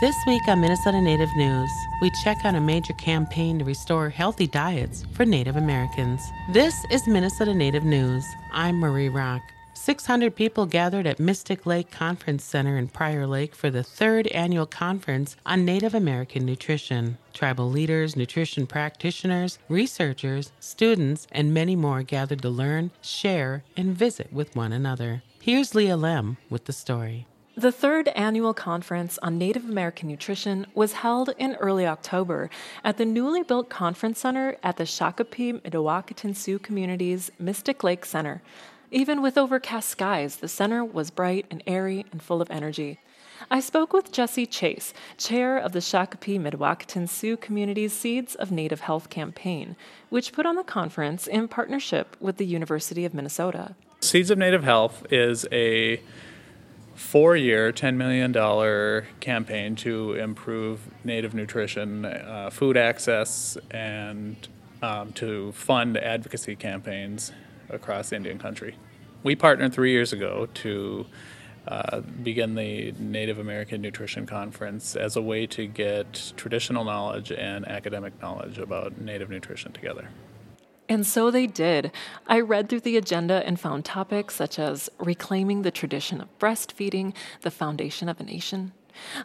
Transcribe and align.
This 0.00 0.16
week 0.26 0.48
on 0.48 0.62
Minnesota 0.62 0.98
Native 0.98 1.36
News, 1.36 1.70
we 2.00 2.10
check 2.24 2.46
on 2.46 2.54
a 2.54 2.60
major 2.60 2.94
campaign 2.94 3.58
to 3.58 3.66
restore 3.66 4.08
healthy 4.08 4.46
diets 4.46 5.04
for 5.12 5.26
Native 5.26 5.56
Americans. 5.56 6.22
This 6.54 6.86
is 6.90 7.06
Minnesota 7.06 7.52
Native 7.52 7.84
News. 7.84 8.24
I'm 8.50 8.80
Marie 8.80 9.10
Rock. 9.10 9.42
600 9.74 10.34
people 10.34 10.64
gathered 10.64 11.06
at 11.06 11.20
Mystic 11.20 11.66
Lake 11.66 11.90
Conference 11.90 12.44
Center 12.44 12.78
in 12.78 12.88
Prior 12.88 13.26
Lake 13.26 13.54
for 13.54 13.68
the 13.68 13.82
third 13.82 14.26
annual 14.28 14.64
conference 14.64 15.36
on 15.44 15.66
Native 15.66 15.94
American 15.94 16.46
nutrition. 16.46 17.18
Tribal 17.34 17.68
leaders, 17.68 18.16
nutrition 18.16 18.66
practitioners, 18.66 19.58
researchers, 19.68 20.50
students, 20.60 21.26
and 21.30 21.52
many 21.52 21.76
more 21.76 22.02
gathered 22.02 22.40
to 22.40 22.48
learn, 22.48 22.90
share, 23.02 23.64
and 23.76 23.94
visit 23.94 24.32
with 24.32 24.56
one 24.56 24.72
another. 24.72 25.22
Here's 25.42 25.74
Leah 25.74 25.98
Lemm 25.98 26.38
with 26.48 26.64
the 26.64 26.72
story. 26.72 27.26
The 27.60 27.70
third 27.70 28.08
annual 28.16 28.54
conference 28.54 29.18
on 29.18 29.36
Native 29.36 29.66
American 29.66 30.08
nutrition 30.08 30.66
was 30.72 30.94
held 30.94 31.34
in 31.36 31.56
early 31.56 31.86
October 31.86 32.48
at 32.82 32.96
the 32.96 33.04
newly 33.04 33.42
built 33.42 33.68
conference 33.68 34.18
center 34.18 34.56
at 34.62 34.78
the 34.78 34.84
Shakopee 34.84 35.60
Mdewakanton 35.60 36.34
Sioux 36.34 36.58
Community's 36.58 37.30
Mystic 37.38 37.84
Lake 37.84 38.06
Center. 38.06 38.40
Even 38.90 39.20
with 39.20 39.36
overcast 39.36 39.90
skies, 39.90 40.36
the 40.36 40.48
center 40.48 40.82
was 40.82 41.10
bright 41.10 41.44
and 41.50 41.62
airy 41.66 42.06
and 42.12 42.22
full 42.22 42.40
of 42.40 42.50
energy. 42.50 42.98
I 43.50 43.60
spoke 43.60 43.92
with 43.92 44.10
Jesse 44.10 44.46
Chase, 44.46 44.94
chair 45.18 45.58
of 45.58 45.72
the 45.72 45.80
Shakopee 45.80 46.40
Mdewakanton 46.40 47.10
Sioux 47.10 47.36
Community's 47.36 47.92
Seeds 47.92 48.34
of 48.36 48.50
Native 48.50 48.80
Health 48.80 49.10
campaign, 49.10 49.76
which 50.08 50.32
put 50.32 50.46
on 50.46 50.56
the 50.56 50.64
conference 50.64 51.26
in 51.26 51.46
partnership 51.46 52.16
with 52.20 52.38
the 52.38 52.46
University 52.46 53.04
of 53.04 53.12
Minnesota. 53.12 53.74
Seeds 54.00 54.30
of 54.30 54.38
Native 54.38 54.64
Health 54.64 55.04
is 55.10 55.46
a 55.52 56.00
four 57.00 57.34
year, 57.34 57.72
$10 57.72 57.96
million 57.96 58.32
campaign 59.20 59.74
to 59.74 60.12
improve 60.12 60.80
Native 61.02 61.34
nutrition, 61.34 62.04
uh, 62.04 62.50
food 62.52 62.76
access, 62.76 63.56
and 63.70 64.36
um, 64.82 65.12
to 65.14 65.50
fund 65.52 65.96
advocacy 65.96 66.54
campaigns 66.54 67.32
across 67.70 68.12
Indian 68.12 68.38
country. 68.38 68.76
We 69.22 69.34
partnered 69.34 69.72
three 69.72 69.92
years 69.92 70.12
ago 70.12 70.48
to 70.54 71.06
uh, 71.66 72.00
begin 72.00 72.54
the 72.54 72.92
Native 72.92 73.38
American 73.38 73.80
Nutrition 73.80 74.26
Conference 74.26 74.94
as 74.94 75.16
a 75.16 75.22
way 75.22 75.46
to 75.48 75.66
get 75.66 76.32
traditional 76.36 76.84
knowledge 76.84 77.32
and 77.32 77.66
academic 77.66 78.20
knowledge 78.20 78.58
about 78.58 79.00
Native 79.00 79.30
nutrition 79.30 79.72
together. 79.72 80.10
And 80.90 81.06
so 81.06 81.30
they 81.30 81.46
did. 81.46 81.92
I 82.26 82.40
read 82.40 82.68
through 82.68 82.80
the 82.80 82.96
agenda 82.96 83.46
and 83.46 83.60
found 83.60 83.84
topics 83.84 84.34
such 84.34 84.58
as 84.58 84.90
reclaiming 84.98 85.62
the 85.62 85.70
tradition 85.70 86.20
of 86.20 86.36
breastfeeding, 86.40 87.14
the 87.42 87.50
foundation 87.52 88.08
of 88.08 88.18
a 88.18 88.24
nation, 88.24 88.72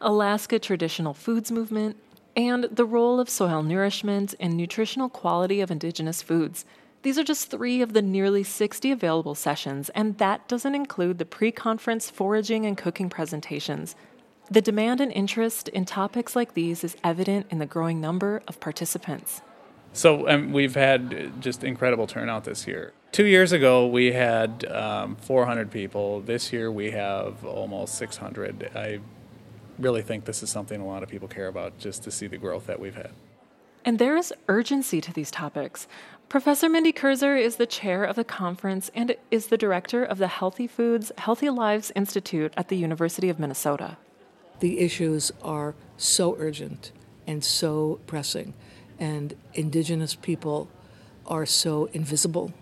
Alaska 0.00 0.58
traditional 0.58 1.14
foods 1.14 1.52
movement, 1.52 1.96
and 2.34 2.64
the 2.64 2.84
role 2.84 3.20
of 3.20 3.30
soil 3.30 3.62
nourishment 3.62 4.34
and 4.40 4.56
nutritional 4.56 5.08
quality 5.08 5.60
of 5.60 5.70
indigenous 5.70 6.20
foods. 6.20 6.64
These 7.02 7.16
are 7.16 7.24
just 7.24 7.48
three 7.48 7.80
of 7.80 7.92
the 7.92 8.02
nearly 8.02 8.42
60 8.42 8.90
available 8.90 9.36
sessions, 9.36 9.88
and 9.90 10.18
that 10.18 10.48
doesn't 10.48 10.74
include 10.74 11.18
the 11.18 11.24
pre 11.24 11.52
conference 11.52 12.10
foraging 12.10 12.66
and 12.66 12.76
cooking 12.76 13.08
presentations. 13.08 13.94
The 14.50 14.60
demand 14.60 15.00
and 15.00 15.12
interest 15.12 15.68
in 15.68 15.84
topics 15.84 16.34
like 16.34 16.54
these 16.54 16.82
is 16.82 16.96
evident 17.04 17.46
in 17.50 17.60
the 17.60 17.66
growing 17.66 18.00
number 18.00 18.42
of 18.48 18.58
participants. 18.58 19.42
So 19.92 20.28
um, 20.28 20.52
we've 20.52 20.74
had 20.74 21.40
just 21.40 21.64
incredible 21.64 22.06
turnout 22.06 22.44
this 22.44 22.66
year. 22.66 22.92
Two 23.12 23.26
years 23.26 23.52
ago, 23.52 23.86
we 23.86 24.12
had 24.12 24.64
um, 24.66 25.16
400 25.16 25.70
people. 25.70 26.20
This 26.20 26.52
year, 26.52 26.72
we 26.72 26.92
have 26.92 27.44
almost 27.44 27.96
600. 27.96 28.70
I 28.74 29.00
really 29.78 30.02
think 30.02 30.24
this 30.24 30.42
is 30.42 30.50
something 30.50 30.80
a 30.80 30.86
lot 30.86 31.02
of 31.02 31.10
people 31.10 31.28
care 31.28 31.48
about 31.48 31.78
just 31.78 32.02
to 32.04 32.10
see 32.10 32.26
the 32.26 32.38
growth 32.38 32.66
that 32.66 32.80
we've 32.80 32.94
had. 32.94 33.10
And 33.84 33.98
there 33.98 34.16
is 34.16 34.32
urgency 34.48 35.00
to 35.00 35.12
these 35.12 35.30
topics. 35.30 35.88
Professor 36.28 36.68
Mindy 36.68 36.92
Kurzer 36.92 37.38
is 37.38 37.56
the 37.56 37.66
chair 37.66 38.04
of 38.04 38.16
the 38.16 38.24
conference 38.24 38.90
and 38.94 39.16
is 39.30 39.48
the 39.48 39.58
director 39.58 40.02
of 40.02 40.18
the 40.18 40.28
Healthy 40.28 40.66
Foods, 40.66 41.12
Healthy 41.18 41.50
Lives 41.50 41.92
Institute 41.94 42.54
at 42.56 42.68
the 42.68 42.76
University 42.76 43.28
of 43.28 43.38
Minnesota. 43.38 43.98
The 44.60 44.78
issues 44.78 45.32
are 45.42 45.74
so 45.96 46.36
urgent 46.38 46.92
and 47.26 47.44
so 47.44 48.00
pressing, 48.06 48.54
and 48.98 49.34
Indigenous 49.54 50.14
people 50.14 50.68
are 51.26 51.46
so 51.46 51.86
invisible 51.92 52.52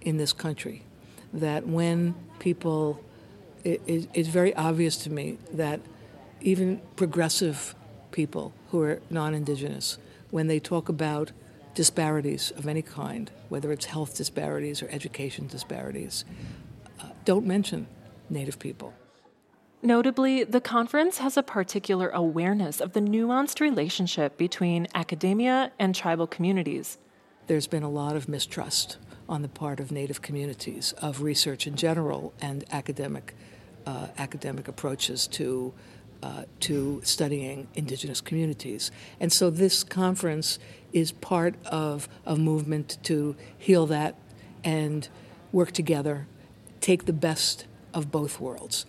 in 0.00 0.16
this 0.16 0.32
country 0.32 0.82
that 1.32 1.66
when 1.66 2.14
people, 2.38 3.00
it, 3.64 3.80
it, 3.86 4.08
it's 4.14 4.28
very 4.28 4.54
obvious 4.54 4.96
to 4.96 5.10
me 5.10 5.38
that 5.52 5.80
even 6.40 6.80
progressive 6.96 7.74
people 8.12 8.52
who 8.70 8.82
are 8.82 9.00
non 9.10 9.34
Indigenous, 9.34 9.98
when 10.30 10.46
they 10.46 10.58
talk 10.58 10.88
about 10.88 11.32
disparities 11.74 12.50
of 12.56 12.66
any 12.66 12.82
kind, 12.82 13.30
whether 13.48 13.72
it's 13.72 13.86
health 13.86 14.16
disparities 14.16 14.82
or 14.82 14.88
education 14.90 15.46
disparities, 15.46 16.24
uh, 17.00 17.08
don't 17.24 17.46
mention 17.46 17.86
Native 18.28 18.58
people. 18.58 18.92
Notably, 19.82 20.44
the 20.44 20.60
conference 20.60 21.18
has 21.18 21.38
a 21.38 21.42
particular 21.42 22.10
awareness 22.10 22.82
of 22.82 22.92
the 22.92 23.00
nuanced 23.00 23.60
relationship 23.60 24.36
between 24.36 24.86
academia 24.94 25.72
and 25.78 25.94
tribal 25.94 26.26
communities. 26.26 26.98
There's 27.46 27.66
been 27.66 27.82
a 27.82 27.88
lot 27.88 28.14
of 28.14 28.28
mistrust 28.28 28.98
on 29.26 29.40
the 29.40 29.48
part 29.48 29.80
of 29.80 29.90
Native 29.90 30.20
communities 30.20 30.92
of 30.98 31.22
research 31.22 31.66
in 31.66 31.76
general 31.76 32.34
and 32.40 32.64
academic 32.70 33.34
uh, 33.86 34.08
academic 34.18 34.68
approaches 34.68 35.26
to 35.26 35.72
uh, 36.22 36.44
to 36.60 37.00
studying 37.02 37.66
indigenous 37.74 38.20
communities. 38.20 38.90
And 39.18 39.32
so 39.32 39.48
this 39.48 39.82
conference 39.82 40.58
is 40.92 41.12
part 41.12 41.54
of 41.64 42.06
a 42.26 42.36
movement 42.36 42.98
to 43.04 43.34
heal 43.56 43.86
that 43.86 44.16
and 44.62 45.08
work 45.50 45.72
together, 45.72 46.26
take 46.82 47.06
the 47.06 47.14
best 47.14 47.64
of 47.94 48.10
both 48.10 48.38
worlds. 48.38 48.84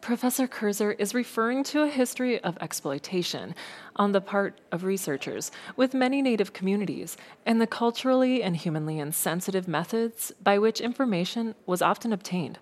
Professor 0.00 0.46
Kurzer 0.46 0.94
is 0.98 1.12
referring 1.12 1.64
to 1.64 1.82
a 1.82 1.88
history 1.88 2.42
of 2.42 2.56
exploitation 2.60 3.54
on 3.96 4.12
the 4.12 4.20
part 4.20 4.60
of 4.70 4.84
researchers 4.84 5.50
with 5.76 5.92
many 5.92 6.22
Native 6.22 6.52
communities 6.52 7.16
and 7.44 7.60
the 7.60 7.66
culturally 7.66 8.42
and 8.42 8.56
humanly 8.56 8.98
insensitive 8.98 9.66
methods 9.68 10.32
by 10.42 10.58
which 10.58 10.80
information 10.80 11.54
was 11.66 11.82
often 11.82 12.12
obtained. 12.12 12.58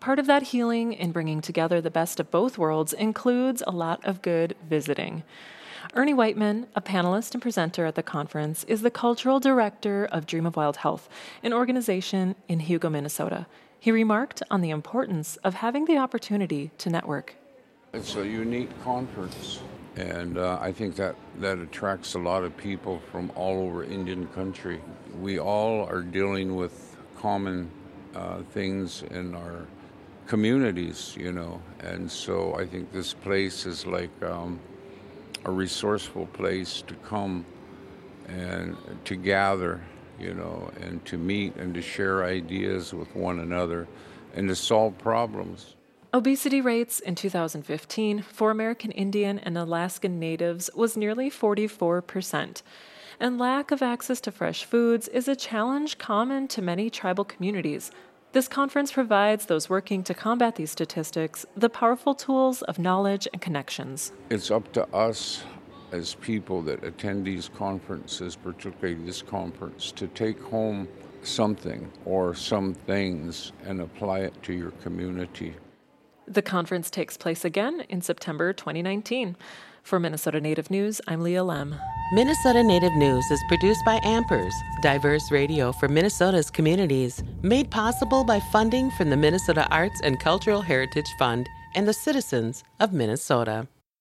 Part 0.00 0.18
of 0.18 0.26
that 0.26 0.44
healing 0.44 0.92
in 0.92 1.12
bringing 1.12 1.40
together 1.40 1.80
the 1.80 1.90
best 1.90 2.18
of 2.18 2.30
both 2.30 2.58
worlds 2.58 2.92
includes 2.92 3.62
a 3.66 3.72
lot 3.72 4.04
of 4.04 4.22
good 4.22 4.56
visiting. 4.68 5.24
Ernie 5.94 6.14
Whiteman, 6.14 6.68
a 6.74 6.80
panelist 6.80 7.34
and 7.34 7.42
presenter 7.42 7.86
at 7.86 7.96
the 7.96 8.02
conference, 8.02 8.64
is 8.64 8.82
the 8.82 8.90
cultural 8.90 9.40
director 9.40 10.06
of 10.10 10.26
Dream 10.26 10.46
of 10.46 10.56
Wild 10.56 10.78
Health, 10.78 11.08
an 11.42 11.52
organization 11.52 12.34
in 12.48 12.60
Hugo, 12.60 12.88
Minnesota. 12.88 13.46
He 13.82 13.90
remarked 13.90 14.44
on 14.48 14.60
the 14.60 14.70
importance 14.70 15.38
of 15.38 15.54
having 15.54 15.86
the 15.86 15.96
opportunity 15.98 16.70
to 16.78 16.88
network. 16.88 17.34
It's 17.92 18.14
a 18.14 18.24
unique 18.24 18.70
conference, 18.84 19.58
and 19.96 20.38
uh, 20.38 20.56
I 20.60 20.70
think 20.70 20.94
that, 20.94 21.16
that 21.40 21.58
attracts 21.58 22.14
a 22.14 22.20
lot 22.20 22.44
of 22.44 22.56
people 22.56 23.02
from 23.10 23.32
all 23.34 23.58
over 23.66 23.82
Indian 23.82 24.28
country. 24.28 24.80
We 25.20 25.40
all 25.40 25.84
are 25.84 26.02
dealing 26.02 26.54
with 26.54 26.96
common 27.18 27.72
uh, 28.14 28.42
things 28.52 29.02
in 29.10 29.34
our 29.34 29.66
communities, 30.28 31.16
you 31.18 31.32
know. 31.32 31.60
And 31.80 32.08
so 32.08 32.54
I 32.54 32.64
think 32.66 32.92
this 32.92 33.14
place 33.14 33.66
is 33.66 33.84
like 33.84 34.12
um, 34.22 34.60
a 35.44 35.50
resourceful 35.50 36.26
place 36.26 36.84
to 36.86 36.94
come 36.94 37.44
and 38.28 38.76
to 39.06 39.16
gather, 39.16 39.80
you 40.18 40.34
know, 40.34 40.70
and 40.80 41.04
to 41.06 41.18
meet 41.18 41.56
and 41.56 41.74
to 41.74 41.82
share 41.82 42.24
ideas 42.24 42.92
with 42.92 43.14
one 43.14 43.40
another 43.40 43.88
and 44.34 44.48
to 44.48 44.56
solve 44.56 44.96
problems. 44.98 45.74
Obesity 46.14 46.60
rates 46.60 47.00
in 47.00 47.14
2015 47.14 48.22
for 48.22 48.50
American 48.50 48.90
Indian 48.92 49.38
and 49.38 49.56
Alaskan 49.56 50.18
natives 50.18 50.68
was 50.74 50.96
nearly 50.96 51.30
44%. 51.30 52.62
And 53.18 53.38
lack 53.38 53.70
of 53.70 53.82
access 53.82 54.20
to 54.22 54.32
fresh 54.32 54.64
foods 54.64 55.08
is 55.08 55.28
a 55.28 55.36
challenge 55.36 55.98
common 55.98 56.48
to 56.48 56.60
many 56.60 56.90
tribal 56.90 57.24
communities, 57.24 57.90
this 58.32 58.48
conference 58.48 58.92
provides 58.92 59.44
those 59.44 59.68
working 59.68 60.02
to 60.04 60.14
combat 60.14 60.56
these 60.56 60.70
statistics 60.70 61.44
the 61.54 61.68
powerful 61.68 62.14
tools 62.14 62.62
of 62.62 62.78
knowledge 62.78 63.28
and 63.30 63.42
connections. 63.42 64.10
It's 64.30 64.50
up 64.50 64.72
to 64.72 64.88
us 64.94 65.44
as 65.92 66.14
people 66.16 66.62
that 66.62 66.82
attend 66.82 67.24
these 67.24 67.50
conferences, 67.56 68.34
particularly 68.34 68.94
this 69.04 69.22
conference, 69.22 69.92
to 69.92 70.08
take 70.08 70.40
home 70.40 70.88
something 71.22 71.90
or 72.04 72.34
some 72.34 72.74
things 72.74 73.52
and 73.64 73.80
apply 73.80 74.20
it 74.20 74.42
to 74.42 74.52
your 74.52 74.72
community. 74.82 75.54
The 76.26 76.42
conference 76.42 76.90
takes 76.90 77.16
place 77.16 77.44
again 77.44 77.84
in 77.88 78.00
September 78.00 78.52
2019. 78.52 79.36
For 79.82 79.98
Minnesota 79.98 80.40
Native 80.40 80.70
News, 80.70 81.00
I'm 81.08 81.22
Leah 81.22 81.42
Lemm. 81.42 81.78
Minnesota 82.12 82.62
Native 82.62 82.94
News 82.94 83.28
is 83.30 83.42
produced 83.48 83.84
by 83.84 83.98
Ampers, 84.00 84.52
diverse 84.80 85.30
radio 85.32 85.72
for 85.72 85.88
Minnesota's 85.88 86.50
communities, 86.50 87.22
made 87.42 87.70
possible 87.70 88.22
by 88.22 88.38
funding 88.38 88.90
from 88.92 89.10
the 89.10 89.16
Minnesota 89.16 89.66
Arts 89.70 90.00
and 90.04 90.20
Cultural 90.20 90.62
Heritage 90.62 91.10
Fund 91.18 91.48
and 91.74 91.88
the 91.88 91.92
citizens 91.92 92.62
of 92.78 92.92
Minnesota. 92.92 93.66